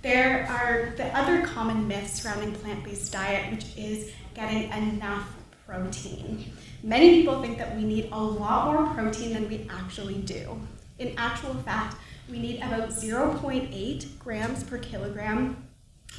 There 0.02 0.48
are 0.48 0.96
the 0.96 1.16
other 1.16 1.46
common 1.46 1.86
myths 1.86 2.20
surrounding 2.20 2.52
plant-based 2.56 3.12
diet, 3.12 3.52
which 3.52 3.66
is 3.76 4.10
getting 4.34 4.68
enough 4.72 5.32
protein. 5.64 6.52
Many 6.82 7.20
people 7.20 7.40
think 7.40 7.56
that 7.58 7.76
we 7.76 7.84
need 7.84 8.08
a 8.10 8.20
lot 8.20 8.72
more 8.72 8.92
protein 8.94 9.32
than 9.32 9.48
we 9.48 9.68
actually 9.70 10.16
do. 10.22 10.60
In 10.98 11.14
actual 11.16 11.54
fact, 11.54 11.98
we 12.28 12.40
need 12.40 12.56
about 12.56 12.88
0.8 12.88 14.18
grams 14.18 14.64
per 14.64 14.78
kilogram 14.78 15.68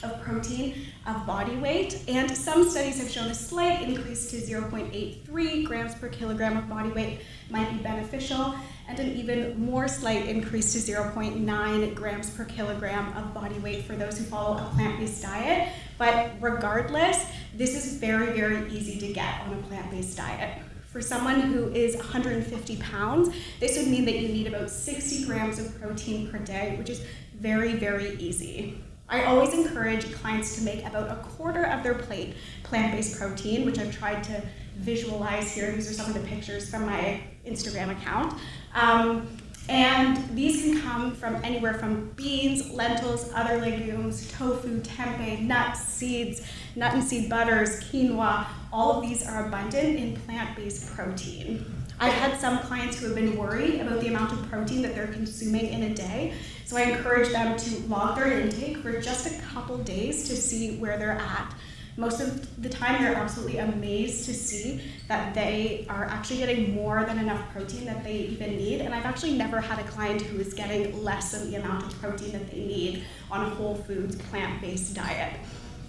of 0.02 0.22
protein 0.22 0.88
of 1.06 1.26
body 1.26 1.58
weight, 1.58 2.04
and 2.08 2.36
some 2.36 2.70
studies 2.70 3.00
have 3.00 3.10
shown 3.10 3.30
a 3.32 3.36
slight 3.36 3.82
increase 3.82 4.32
to 4.32 4.38
0.83 4.38 5.66
grams 5.66 5.94
per 5.96 6.08
kilogram 6.08 6.56
of 6.56 6.70
body 6.70 6.92
weight 6.92 7.20
might 7.50 7.70
be 7.70 7.84
beneficial, 7.84 8.56
and 8.88 9.00
an 9.00 9.14
even 9.14 9.60
more 9.64 9.88
slight 9.88 10.28
increase 10.28 10.74
to 10.74 10.80
0.9 10.80 11.96
grams 11.96 12.30
per 12.32 12.44
kilogram 12.46 13.16
of 13.16 13.34
body 13.34 13.58
weight 13.60 13.86
for 13.86 13.96
those 13.96 14.18
who 14.18 14.24
follow 14.26 14.58
a 14.58 14.70
plant-based 14.76 15.22
diet. 15.22 15.70
But 15.98 16.32
regardless, 16.42 17.26
this 17.56 17.76
is 17.76 17.98
very, 17.98 18.38
very 18.38 18.70
easy 18.70 19.00
to 19.00 19.14
get 19.14 19.42
on 19.42 19.54
a 19.54 19.62
plant-based 19.64 20.18
diet. 20.18 20.62
For 20.92 21.02
someone 21.02 21.42
who 21.42 21.70
is 21.70 21.96
150 21.96 22.78
pounds, 22.78 23.30
this 23.60 23.78
would 23.78 23.88
mean 23.88 24.06
that 24.06 24.20
you 24.20 24.28
need 24.28 24.48
about 24.48 24.70
60 24.70 25.26
grams 25.26 25.60
of 25.60 25.80
protein 25.82 26.30
per 26.30 26.38
day, 26.38 26.76
which 26.78 26.90
is 26.90 27.04
very, 27.40 27.74
very 27.74 28.16
easy. 28.18 28.84
I 29.10 29.26
always 29.26 29.54
encourage 29.54 30.12
clients 30.14 30.56
to 30.58 30.64
make 30.64 30.86
about 30.86 31.10
a 31.10 31.16
quarter 31.24 31.66
of 31.66 31.84
their 31.84 31.96
plate 31.96 32.36
plant-based 32.64 33.18
protein, 33.18 33.66
which 33.66 33.80
I've 33.80 33.96
tried 33.96 34.24
to 34.26 34.44
visualize 34.78 35.54
here. 35.54 35.72
These 35.72 35.90
are 35.90 35.94
some 35.94 36.08
of 36.08 36.14
the 36.14 36.28
pictures 36.28 36.70
from 36.70 36.86
my 36.86 37.22
Instagram 37.46 37.92
account. 37.92 38.40
Um, 38.74 39.28
and 39.70 40.18
these 40.36 40.62
can 40.62 40.82
come 40.82 41.16
from 41.16 41.36
anywhere 41.44 41.76
from 41.76 42.10
beans, 42.16 42.70
lentils, 42.72 43.32
other 43.34 43.60
legumes, 43.60 44.30
tofu, 44.32 44.82
tempeh, 44.82 45.40
nuts, 45.42 45.82
seeds, 45.82 46.46
nut 46.76 46.94
and 46.94 47.04
seed 47.04 47.30
butters, 47.30 47.82
quinoa. 47.86 48.46
All 48.74 48.92
of 48.92 49.08
these 49.08 49.26
are 49.26 49.48
abundant 49.48 49.98
in 49.98 50.18
plant-based 50.22 50.94
protein. 50.94 51.66
I've 52.00 52.14
had 52.14 52.38
some 52.40 52.60
clients 52.60 53.00
who 53.00 53.06
have 53.06 53.16
been 53.16 53.38
worried 53.38 53.80
about 53.80 54.02
the 54.02 54.08
amount 54.08 54.34
of 54.34 54.50
protein 54.50 54.82
that 54.82 54.96
they're 54.96 55.08
consuming 55.08 55.68
in 55.68 55.84
a 55.84 55.94
day, 55.94 56.34
so 56.66 56.76
I 56.76 56.82
encourage 56.82 57.30
them 57.30 57.56
to 57.56 57.80
log 57.88 58.18
their 58.18 58.40
intake 58.40 58.78
for 58.78 59.00
just 59.00 59.28
a 59.28 59.42
couple 59.44 59.78
days 59.78 60.28
to 60.28 60.36
see 60.36 60.78
where 60.78 60.98
they're 60.98 61.12
at. 61.12 61.56
Most 61.96 62.22
of 62.22 62.62
the 62.62 62.70
time, 62.70 63.04
they're 63.04 63.16
absolutely 63.16 63.60
amazed 63.60 64.26
to 64.26 64.34
see 64.34 64.82
that 65.08 65.36
they 65.36 65.86
are 65.90 66.06
actually 66.06 66.38
getting 66.38 66.74
more 66.74 67.06
than 67.06 67.20
enough 67.20 67.52
protein 67.52 67.86
that 67.86 68.04
they 68.04 68.16
even 68.16 68.58
need. 68.58 68.82
And 68.82 68.96
I've 68.96 69.06
actually 69.06 69.38
never 69.38 69.60
had 69.62 69.80
a 69.80 69.84
client 69.84 70.22
who 70.22 70.40
is 70.40 70.54
getting 70.54 71.04
less 71.04 71.32
than 71.32 71.52
the 71.52 71.58
amount 71.58 71.86
of 71.86 72.00
protein 72.00 72.32
that 72.32 72.50
they 72.50 72.66
need 72.66 73.04
on 73.30 73.46
a 73.46 73.50
whole 73.50 73.76
foods, 73.76 74.16
plant 74.16 74.60
based 74.60 74.96
diet. 74.96 75.34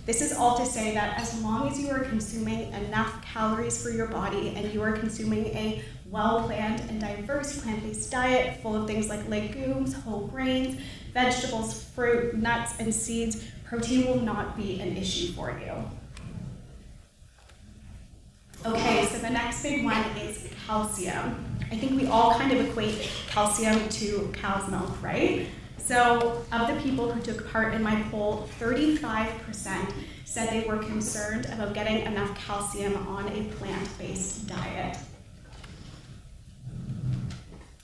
This 0.04 0.20
is 0.20 0.34
all 0.34 0.58
to 0.58 0.66
say 0.66 0.92
that 0.92 1.18
as 1.18 1.40
long 1.42 1.70
as 1.70 1.80
you 1.80 1.88
are 1.88 2.00
consuming 2.00 2.70
enough 2.74 3.24
calories 3.24 3.82
for 3.82 3.88
your 3.88 4.08
body 4.08 4.52
and 4.54 4.70
you 4.74 4.82
are 4.82 4.92
consuming 4.92 5.46
a 5.46 5.82
well 6.10 6.44
planned 6.44 6.80
and 6.90 7.00
diverse 7.00 7.62
plant 7.62 7.82
based 7.82 8.10
diet 8.10 8.60
full 8.60 8.76
of 8.76 8.86
things 8.86 9.08
like 9.08 9.26
legumes, 9.30 9.94
whole 9.94 10.26
grains, 10.26 10.78
vegetables, 11.14 11.84
fruit, 11.94 12.36
nuts, 12.36 12.78
and 12.78 12.94
seeds, 12.94 13.46
protein 13.64 14.06
will 14.06 14.20
not 14.20 14.56
be 14.56 14.80
an 14.80 14.96
issue 14.96 15.32
for 15.32 15.50
you. 15.58 15.72
Okay, 18.66 19.06
so 19.06 19.18
the 19.18 19.30
next 19.30 19.62
big 19.62 19.84
one 19.84 20.02
is 20.16 20.48
calcium. 20.66 21.44
I 21.70 21.76
think 21.76 22.00
we 22.00 22.06
all 22.06 22.34
kind 22.34 22.52
of 22.52 22.66
equate 22.68 23.10
calcium 23.26 23.88
to 23.88 24.30
cow's 24.32 24.70
milk, 24.70 25.02
right? 25.02 25.46
So, 25.76 26.42
of 26.50 26.68
the 26.68 26.80
people 26.80 27.12
who 27.12 27.20
took 27.20 27.50
part 27.50 27.74
in 27.74 27.82
my 27.82 28.00
poll, 28.10 28.48
35% 28.58 29.92
said 30.24 30.48
they 30.48 30.66
were 30.66 30.78
concerned 30.78 31.44
about 31.46 31.74
getting 31.74 32.06
enough 32.06 32.34
calcium 32.38 32.96
on 33.06 33.28
a 33.28 33.44
plant 33.56 33.86
based 33.98 34.46
diet. 34.46 34.96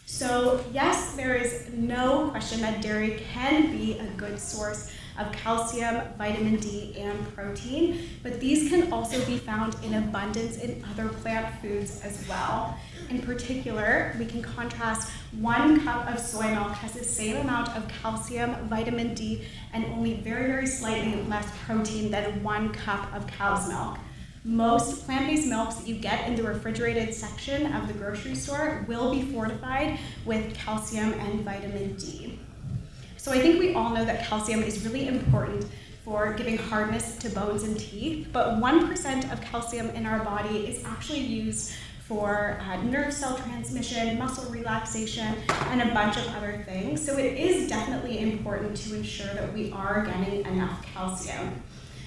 So, 0.07 0.65
yes, 0.73 1.15
there 1.15 1.35
is 1.35 1.69
no 1.75 2.31
question 2.31 2.63
that 2.63 2.81
dairy 2.81 3.23
can 3.33 3.71
be 3.71 3.99
a 3.99 4.07
good 4.17 4.39
source 4.41 4.93
of 5.21 5.33
calcium, 5.33 6.03
vitamin 6.17 6.57
D, 6.57 6.95
and 6.97 7.35
protein, 7.35 8.09
but 8.23 8.41
these 8.41 8.71
can 8.71 8.93
also 8.93 9.25
be 9.27 9.37
found 9.37 9.77
in 9.85 9.95
abundance 9.95 10.57
in 10.59 10.83
other 10.91 11.09
plant 11.09 11.55
foods 11.61 12.00
as 12.03 12.27
well. 12.29 12.77
In 13.11 13.21
particular, 13.21 14.15
we 14.19 14.25
can 14.25 14.43
contrast 14.43 15.11
one 15.39 15.85
cup 15.85 16.11
of 16.11 16.19
soy 16.19 16.50
milk 16.55 16.73
has 16.73 16.93
the 16.93 17.05
same 17.05 17.37
amount 17.37 17.69
of 17.77 17.87
calcium, 17.89 18.55
vitamin 18.69 19.15
D, 19.15 19.45
and 19.73 19.85
only 19.87 20.15
very, 20.15 20.47
very 20.47 20.67
slightly 20.67 21.23
less 21.25 21.47
protein 21.67 22.11
than 22.11 22.43
one 22.43 22.73
cup 22.73 23.12
of 23.15 23.27
cow's 23.27 23.69
milk. 23.69 23.99
Most 24.43 25.05
plant-based 25.05 25.49
milks 25.49 25.75
that 25.75 25.87
you 25.87 25.97
get 25.97 26.27
in 26.27 26.35
the 26.35 26.43
refrigerated 26.43 27.12
section 27.12 27.73
of 27.75 27.89
the 27.89 27.93
grocery 27.93 28.35
store 28.35 28.87
will 28.89 29.12
be 29.12 29.23
fortified 29.23 29.99
with 30.25 30.55
calcium 30.55 31.12
and 31.12 31.41
vitamin 31.41 31.95
D. 31.97 32.39
So 33.21 33.33
I 33.33 33.39
think 33.39 33.61
we 33.61 33.75
all 33.75 33.91
know 33.91 34.03
that 34.07 34.25
calcium 34.25 34.62
is 34.62 34.83
really 34.83 35.07
important 35.07 35.67
for 36.07 36.33
giving 36.33 36.57
hardness 36.57 37.19
to 37.19 37.29
bones 37.29 37.65
and 37.65 37.79
teeth, 37.79 38.29
but 38.33 38.55
1% 38.55 39.31
of 39.31 39.43
calcium 39.43 39.91
in 39.91 40.07
our 40.07 40.25
body 40.25 40.67
is 40.67 40.83
actually 40.87 41.19
used 41.21 41.71
for 42.09 42.59
uh, 42.62 42.83
nerve 42.83 43.12
cell 43.12 43.37
transmission, 43.37 44.19
muscle 44.19 44.50
relaxation, 44.50 45.37
and 45.67 45.83
a 45.83 45.93
bunch 45.93 46.17
of 46.17 46.27
other 46.29 46.65
things. 46.65 47.05
So 47.05 47.19
it 47.19 47.39
is 47.39 47.69
definitely 47.69 48.21
important 48.21 48.75
to 48.79 48.97
ensure 48.97 49.35
that 49.35 49.53
we 49.53 49.71
are 49.71 50.07
getting 50.07 50.47
enough 50.47 50.83
calcium. 50.95 51.62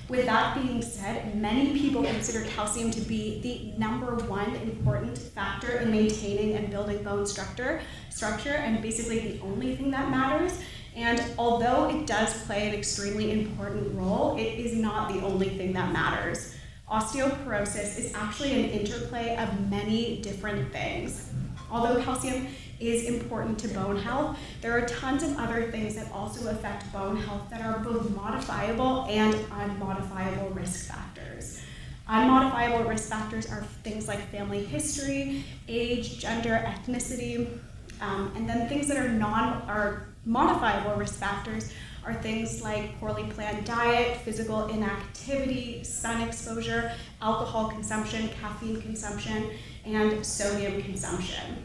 With 0.10 0.26
that 0.26 0.62
being 0.62 0.82
said, 0.82 1.36
many 1.40 1.78
people 1.80 2.04
consider 2.04 2.44
calcium 2.50 2.90
to 2.90 3.02
be 3.02 3.40
the 3.42 3.80
number 3.80 4.16
one 4.26 4.56
important 4.56 5.18
factor 5.18 5.78
in 5.78 5.92
maintaining 5.92 6.56
and 6.56 6.72
building 6.72 7.04
bone 7.04 7.28
structure, 7.28 7.82
structure, 8.10 8.54
and 8.54 8.82
basically 8.82 9.20
the 9.20 9.42
only 9.42 9.76
thing 9.76 9.92
that 9.92 10.10
matters. 10.10 10.60
And 10.96 11.22
although 11.38 11.90
it 11.90 12.06
does 12.06 12.44
play 12.44 12.68
an 12.70 12.76
extremely 12.76 13.32
important 13.32 13.96
role, 13.96 14.38
it 14.38 14.60
is 14.60 14.76
not 14.76 15.12
the 15.12 15.22
only 15.22 15.50
thing 15.50 15.74
that 15.74 15.92
matters. 15.92 16.56
Osteoporosis 16.90 17.98
is 17.98 18.14
actually 18.14 18.64
an 18.64 18.70
interplay 18.70 19.36
of 19.38 19.70
many 19.70 20.22
different 20.22 20.72
things. 20.72 21.32
Although 21.72 22.04
calcium 22.04 22.48
is 22.80 23.06
important 23.06 23.58
to 23.60 23.68
bone 23.70 23.98
health, 23.98 24.38
there 24.62 24.74
are 24.74 24.86
tons 24.86 25.24
of 25.24 25.38
other 25.38 25.72
things 25.72 25.96
that 25.96 26.12
also 26.12 26.50
affect 26.50 26.92
bone 26.94 27.18
health 27.18 27.50
that 27.50 27.62
are 27.62 27.80
both 27.80 28.10
modifiable 28.12 29.06
and 29.10 29.34
unmodifiable 29.34 30.54
risk 30.56 30.86
factors. 30.86 31.62
Unmodifiable 32.08 32.88
risk 32.88 33.10
factors 33.10 33.50
are 33.50 33.64
things 33.84 34.08
like 34.08 34.20
family 34.30 34.64
history, 34.64 35.46
age, 35.68 36.20
gender, 36.20 36.64
ethnicity, 36.68 37.60
um, 38.02 38.32
and 38.36 38.48
then 38.48 38.68
things 38.68 38.88
that 38.88 38.98
are 38.98 39.10
non 39.10 39.62
are 39.64 40.13
modifiable 40.26 40.96
risk 40.96 41.16
factors 41.16 41.72
are 42.06 42.14
things 42.14 42.62
like 42.62 43.00
poorly 43.00 43.24
planned 43.32 43.66
diet, 43.66 44.18
physical 44.22 44.68
inactivity, 44.68 45.84
sun 45.84 46.22
exposure, 46.22 46.92
alcohol 47.22 47.70
consumption, 47.70 48.30
caffeine 48.42 48.82
consumption, 48.82 49.52
and 49.86 50.26
sodium 50.26 50.82
consumption. 50.84 51.64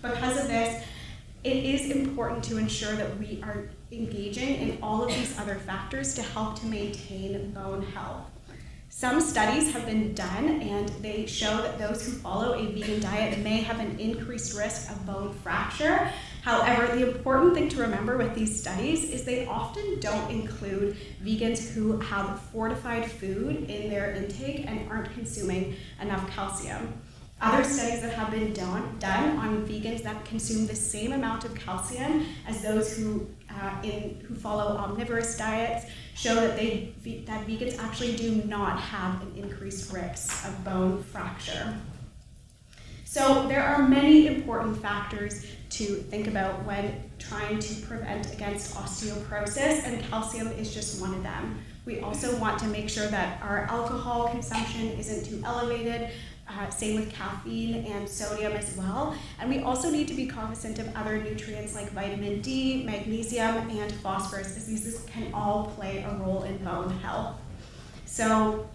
Because 0.00 0.38
of 0.38 0.48
this, 0.48 0.84
it 1.44 1.56
is 1.56 1.90
important 1.90 2.42
to 2.44 2.56
ensure 2.56 2.94
that 2.94 3.18
we 3.18 3.42
are 3.42 3.68
engaging 3.92 4.56
in 4.56 4.78
all 4.82 5.04
of 5.04 5.10
these 5.10 5.38
other 5.38 5.56
factors 5.56 6.14
to 6.14 6.22
help 6.22 6.58
to 6.60 6.66
maintain 6.66 7.50
bone 7.52 7.82
health. 7.82 8.30
Some 8.88 9.20
studies 9.20 9.72
have 9.72 9.86
been 9.86 10.14
done 10.14 10.62
and 10.62 10.88
they 11.02 11.26
show 11.26 11.56
that 11.58 11.78
those 11.78 12.06
who 12.06 12.12
follow 12.12 12.54
a 12.54 12.64
vegan 12.66 13.00
diet 13.00 13.38
may 13.40 13.58
have 13.58 13.80
an 13.80 13.98
increased 13.98 14.56
risk 14.56 14.90
of 14.90 15.04
bone 15.04 15.34
fracture. 15.42 16.10
However, 16.44 16.94
the 16.94 17.10
important 17.10 17.54
thing 17.54 17.70
to 17.70 17.80
remember 17.80 18.18
with 18.18 18.34
these 18.34 18.60
studies 18.60 19.04
is 19.04 19.24
they 19.24 19.46
often 19.46 19.98
don't 19.98 20.30
include 20.30 20.94
vegans 21.24 21.70
who 21.70 21.98
have 22.00 22.38
fortified 22.52 23.10
food 23.10 23.70
in 23.70 23.88
their 23.88 24.12
intake 24.12 24.66
and 24.68 24.86
aren't 24.90 25.10
consuming 25.14 25.74
enough 26.02 26.28
calcium. 26.30 27.00
Other 27.40 27.64
studies 27.64 28.02
that 28.02 28.12
have 28.12 28.30
been 28.30 28.52
done, 28.52 28.96
done 28.98 29.38
on 29.38 29.66
vegans 29.66 30.02
that 30.02 30.22
consume 30.26 30.66
the 30.66 30.76
same 30.76 31.12
amount 31.12 31.46
of 31.46 31.54
calcium 31.54 32.26
as 32.46 32.60
those 32.60 32.94
who, 32.94 33.26
uh, 33.48 33.80
in, 33.82 34.20
who 34.28 34.34
follow 34.34 34.76
omnivorous 34.76 35.38
diets 35.38 35.86
show 36.14 36.34
that, 36.34 36.56
they, 36.56 36.92
that 37.24 37.46
vegans 37.46 37.78
actually 37.78 38.16
do 38.16 38.34
not 38.44 38.78
have 38.78 39.22
an 39.22 39.32
increased 39.34 39.90
risk 39.94 40.46
of 40.46 40.62
bone 40.62 41.02
fracture. 41.04 41.74
So 43.06 43.46
there 43.48 43.62
are 43.62 43.88
many 43.88 44.26
important 44.26 44.82
factors 44.82 45.46
to 45.78 45.84
think 45.84 46.26
about 46.26 46.64
when 46.64 47.02
trying 47.18 47.58
to 47.58 47.74
prevent 47.82 48.32
against 48.32 48.74
osteoporosis, 48.74 49.84
and 49.84 50.02
calcium 50.04 50.48
is 50.52 50.72
just 50.72 51.00
one 51.00 51.14
of 51.14 51.22
them. 51.22 51.58
We 51.84 52.00
also 52.00 52.36
want 52.38 52.58
to 52.60 52.66
make 52.66 52.88
sure 52.88 53.08
that 53.08 53.42
our 53.42 53.66
alcohol 53.70 54.28
consumption 54.28 54.88
isn't 54.90 55.26
too 55.26 55.42
elevated, 55.44 56.10
uh, 56.48 56.70
same 56.70 57.00
with 57.00 57.10
caffeine 57.12 57.84
and 57.86 58.08
sodium 58.08 58.52
as 58.52 58.76
well. 58.76 59.16
And 59.40 59.50
we 59.50 59.60
also 59.60 59.90
need 59.90 60.08
to 60.08 60.14
be 60.14 60.26
cognizant 60.26 60.78
of 60.78 60.94
other 60.94 61.18
nutrients 61.18 61.74
like 61.74 61.90
vitamin 61.90 62.40
D, 62.40 62.84
magnesium, 62.84 63.68
and 63.70 63.92
phosphorus, 63.94 64.56
as 64.56 64.66
these 64.66 65.04
can 65.06 65.32
all 65.34 65.72
play 65.76 66.02
a 66.02 66.14
role 66.22 66.44
in 66.44 66.58
bone 66.58 66.90
health. 66.98 67.40
So 68.06 68.68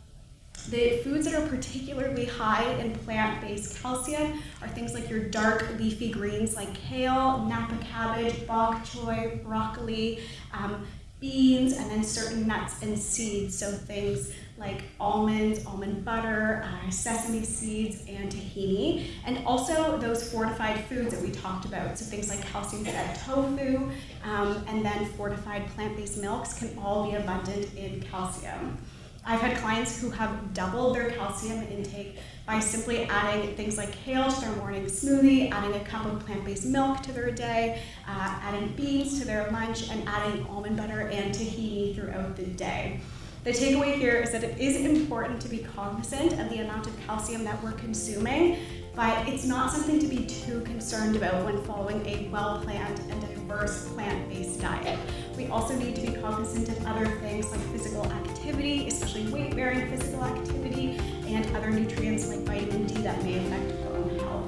the 0.67 0.97
foods 1.03 1.25
that 1.25 1.33
are 1.33 1.47
particularly 1.47 2.25
high 2.25 2.69
in 2.73 2.93
plant-based 2.99 3.81
calcium 3.81 4.39
are 4.61 4.67
things 4.67 4.93
like 4.93 5.09
your 5.09 5.19
dark 5.19 5.67
leafy 5.79 6.11
greens 6.11 6.55
like 6.55 6.73
kale, 6.73 7.45
napa 7.45 7.77
cabbage, 7.83 8.45
bok 8.45 8.83
choy, 8.83 9.43
broccoli, 9.43 10.19
um, 10.53 10.85
beans, 11.19 11.77
and 11.77 11.89
then 11.91 12.03
certain 12.03 12.47
nuts 12.47 12.81
and 12.81 12.97
seeds. 12.97 13.57
So 13.57 13.71
things 13.71 14.31
like 14.57 14.83
almonds, 14.99 15.65
almond 15.65 16.03
butter, 16.03 16.65
uh, 16.65 16.89
sesame 16.89 17.43
seeds, 17.43 18.03
and 18.07 18.31
tahini. 18.31 19.07
And 19.25 19.45
also 19.45 19.97
those 19.97 20.31
fortified 20.31 20.83
foods 20.85 21.13
that 21.13 21.21
we 21.21 21.31
talked 21.31 21.65
about. 21.65 21.97
So 21.97 22.05
things 22.05 22.29
like 22.29 22.41
calcium 22.47 22.85
fed 22.85 23.17
tofu, 23.25 23.89
um, 24.23 24.63
and 24.67 24.85
then 24.85 25.05
fortified 25.05 25.67
plant-based 25.69 26.21
milks 26.21 26.59
can 26.59 26.77
all 26.77 27.09
be 27.09 27.15
abundant 27.15 27.73
in 27.75 28.01
calcium. 28.01 28.77
I've 29.25 29.41
had 29.41 29.57
clients 29.57 30.01
who 30.01 30.09
have 30.11 30.53
doubled 30.53 30.95
their 30.95 31.11
calcium 31.11 31.61
intake 31.67 32.17
by 32.45 32.59
simply 32.59 33.03
adding 33.05 33.55
things 33.55 33.77
like 33.77 33.91
kale 33.91 34.31
to 34.31 34.41
their 34.41 34.55
morning 34.55 34.85
smoothie, 34.85 35.51
adding 35.51 35.79
a 35.79 35.83
cup 35.85 36.05
of 36.05 36.25
plant 36.25 36.45
based 36.45 36.65
milk 36.65 37.01
to 37.03 37.11
their 37.11 37.31
day, 37.31 37.81
uh, 38.07 38.39
adding 38.41 38.69
beans 38.75 39.19
to 39.19 39.25
their 39.25 39.49
lunch, 39.51 39.89
and 39.89 40.07
adding 40.07 40.45
almond 40.47 40.77
butter 40.77 41.09
and 41.09 41.33
tahini 41.33 41.95
throughout 41.95 42.35
the 42.35 42.45
day. 42.45 43.01
The 43.43 43.51
takeaway 43.51 43.95
here 43.95 44.17
is 44.17 44.31
that 44.31 44.43
it 44.43 44.57
is 44.59 44.75
important 44.77 45.41
to 45.41 45.47
be 45.47 45.59
cognizant 45.59 46.33
of 46.33 46.49
the 46.49 46.59
amount 46.59 46.87
of 46.87 46.99
calcium 47.05 47.43
that 47.45 47.63
we're 47.63 47.71
consuming, 47.73 48.57
but 48.95 49.27
it's 49.29 49.45
not 49.45 49.71
something 49.71 49.97
to 49.99 50.07
be 50.07 50.25
too 50.25 50.59
concerned 50.61 51.15
about 51.15 51.45
when 51.45 51.63
following 51.63 52.05
a 52.05 52.27
well 52.31 52.59
planned 52.61 52.99
and 53.09 53.21
diverse 53.21 53.87
plant 53.89 54.27
based 54.29 54.59
diet. 54.59 54.99
We 55.39 55.47
also 55.47 55.73
need 55.73 55.95
to 55.95 56.01
be 56.01 56.11
cognizant 56.19 56.67
of 56.67 56.85
other 56.85 57.05
things 57.21 57.49
like 57.49 57.61
physical 57.71 58.05
activity, 58.11 58.89
especially 58.89 59.31
weight 59.31 59.55
bearing 59.55 59.89
physical 59.89 60.21
activity, 60.25 60.99
and 61.27 61.45
other 61.55 61.69
nutrients 61.69 62.27
like 62.27 62.39
vitamin 62.39 62.85
D 62.85 62.95
that 63.03 63.23
may 63.23 63.37
affect 63.37 63.69
bone 63.85 64.19
health. 64.19 64.43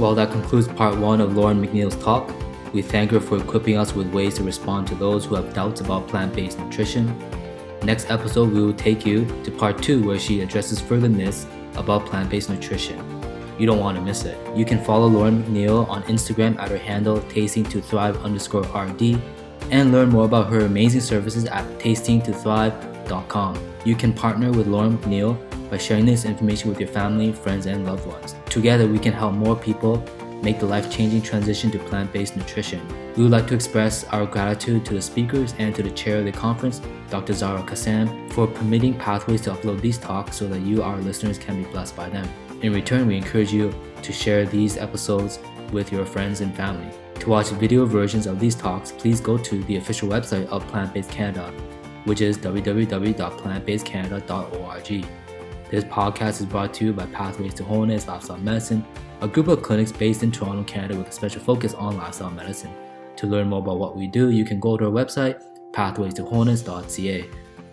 Well, 0.00 0.16
that 0.16 0.32
concludes 0.32 0.66
part 0.66 0.98
one 0.98 1.20
of 1.20 1.36
Lauren 1.36 1.64
McNeil's 1.64 1.94
talk. 2.02 2.34
We 2.72 2.82
thank 2.82 3.12
her 3.12 3.20
for 3.20 3.38
equipping 3.38 3.76
us 3.76 3.94
with 3.94 4.12
ways 4.12 4.34
to 4.38 4.42
respond 4.42 4.88
to 4.88 4.96
those 4.96 5.24
who 5.24 5.36
have 5.36 5.54
doubts 5.54 5.80
about 5.80 6.08
plant 6.08 6.34
based 6.34 6.58
nutrition. 6.58 7.16
Next 7.84 8.10
episode, 8.10 8.52
we 8.52 8.60
will 8.60 8.74
take 8.74 9.06
you 9.06 9.24
to 9.44 9.52
part 9.52 9.80
two 9.80 10.04
where 10.04 10.18
she 10.18 10.40
addresses 10.40 10.80
further 10.80 11.08
myths 11.08 11.46
about 11.76 12.06
plant 12.06 12.28
based 12.28 12.50
nutrition. 12.50 13.05
You 13.58 13.66
don't 13.66 13.80
want 13.80 13.96
to 13.96 14.02
miss 14.02 14.24
it. 14.24 14.36
You 14.56 14.64
can 14.64 14.82
follow 14.84 15.06
Lauren 15.06 15.42
McNeil 15.42 15.88
on 15.88 16.02
Instagram 16.04 16.58
at 16.58 16.70
her 16.70 16.78
handle 16.78 17.20
tasting 17.22 17.64
to 17.64 17.80
thrive 17.80 18.22
underscore 18.24 18.62
RD 18.62 19.20
and 19.70 19.92
learn 19.92 20.10
more 20.10 20.24
about 20.24 20.50
her 20.50 20.60
amazing 20.60 21.00
services 21.00 21.46
at 21.46 21.64
tastingtothrive.com. 21.78 23.58
You 23.84 23.94
can 23.94 24.12
partner 24.12 24.50
with 24.50 24.66
Lauren 24.66 24.98
McNeil 24.98 25.38
by 25.70 25.78
sharing 25.78 26.06
this 26.06 26.24
information 26.24 26.68
with 26.68 26.78
your 26.78 26.88
family, 26.88 27.32
friends, 27.32 27.66
and 27.66 27.84
loved 27.86 28.06
ones. 28.06 28.34
Together, 28.46 28.86
we 28.86 28.98
can 28.98 29.12
help 29.12 29.34
more 29.34 29.56
people 29.56 30.04
make 30.42 30.60
the 30.60 30.66
life 30.66 30.90
changing 30.90 31.22
transition 31.22 31.70
to 31.70 31.78
plant 31.78 32.12
based 32.12 32.36
nutrition. 32.36 32.80
We 33.16 33.22
would 33.22 33.32
like 33.32 33.46
to 33.48 33.54
express 33.54 34.04
our 34.04 34.26
gratitude 34.26 34.84
to 34.86 34.94
the 34.94 35.02
speakers 35.02 35.54
and 35.58 35.74
to 35.74 35.82
the 35.82 35.90
chair 35.90 36.18
of 36.18 36.24
the 36.24 36.32
conference, 36.32 36.80
Dr. 37.10 37.32
Zahra 37.32 37.62
Kassam, 37.62 38.32
for 38.32 38.46
permitting 38.46 38.94
Pathways 38.94 39.40
to 39.42 39.52
upload 39.52 39.80
these 39.80 39.98
talks 39.98 40.36
so 40.36 40.46
that 40.48 40.60
you, 40.60 40.82
our 40.82 40.98
listeners, 40.98 41.38
can 41.38 41.62
be 41.62 41.70
blessed 41.70 41.96
by 41.96 42.08
them. 42.08 42.28
In 42.62 42.72
return, 42.72 43.06
we 43.06 43.16
encourage 43.16 43.52
you 43.52 43.74
to 44.02 44.12
share 44.12 44.46
these 44.46 44.78
episodes 44.78 45.38
with 45.72 45.92
your 45.92 46.06
friends 46.06 46.40
and 46.40 46.54
family. 46.54 46.88
To 47.20 47.28
watch 47.28 47.50
video 47.50 47.84
versions 47.84 48.26
of 48.26 48.40
these 48.40 48.54
talks, 48.54 48.92
please 48.92 49.20
go 49.20 49.36
to 49.36 49.62
the 49.64 49.76
official 49.76 50.08
website 50.08 50.46
of 50.46 50.66
Plant 50.68 50.94
Based 50.94 51.10
Canada, 51.10 51.52
which 52.04 52.22
is 52.22 52.38
www.plantbasedcanada.org. 52.38 55.06
This 55.70 55.84
podcast 55.84 56.40
is 56.40 56.46
brought 56.46 56.72
to 56.74 56.84
you 56.86 56.92
by 56.92 57.06
Pathways 57.06 57.54
to 57.54 57.64
Wholeness 57.64 58.06
Lifestyle 58.06 58.38
Medicine, 58.38 58.84
a 59.20 59.28
group 59.28 59.48
of 59.48 59.62
clinics 59.62 59.92
based 59.92 60.22
in 60.22 60.30
Toronto, 60.30 60.62
Canada 60.64 60.96
with 60.96 61.08
a 61.08 61.12
special 61.12 61.42
focus 61.42 61.74
on 61.74 61.98
lifestyle 61.98 62.30
medicine. 62.30 62.72
To 63.16 63.26
learn 63.26 63.48
more 63.48 63.58
about 63.58 63.78
what 63.78 63.96
we 63.96 64.06
do, 64.06 64.30
you 64.30 64.44
can 64.44 64.60
go 64.60 64.76
to 64.76 64.84
our 64.86 64.90
website, 64.90 65.42
pathwaystoWholeness.ca. 65.72 67.28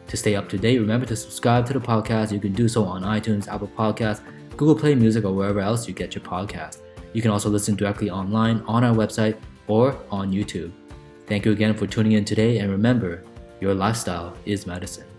To 0.08 0.18
stay 0.18 0.36
up 0.36 0.50
to 0.50 0.58
date, 0.58 0.80
remember 0.80 1.06
to 1.06 1.16
subscribe 1.16 1.68
to 1.68 1.74
the 1.74 1.80
podcast. 1.80 2.32
You 2.32 2.40
can 2.40 2.54
do 2.54 2.68
so 2.68 2.84
on 2.84 3.04
iTunes, 3.04 3.48
Apple 3.48 3.70
Podcasts, 3.70 4.22
Google 4.58 4.76
Play 4.76 4.96
Music, 4.96 5.26
or 5.26 5.34
wherever 5.34 5.60
else 5.60 5.88
you 5.88 5.94
get 5.94 6.16
your 6.16 6.24
podcast. 6.24 6.80
You 7.14 7.22
can 7.22 7.32
also 7.32 7.50
listen 7.50 7.76
directly 7.76 8.10
online 8.10 8.62
on 8.68 8.84
our 8.84 8.96
website 8.96 9.38
or 9.68 9.98
on 10.10 10.32
YouTube. 10.32 10.72
Thank 11.28 11.46
you 11.46 11.52
again 11.52 11.74
for 11.74 11.88
tuning 11.88 12.14
in 12.14 12.26
today, 12.26 12.60
and 12.60 12.72
remember, 12.72 13.24
your 13.62 13.74
lifestyle 13.74 14.36
is 14.46 14.68
medicine. 14.68 15.13